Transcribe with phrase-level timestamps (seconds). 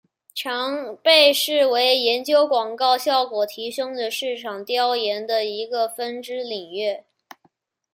[0.33, 7.03] 常被视为研究广告效果提升的市场调研的一个分支领域。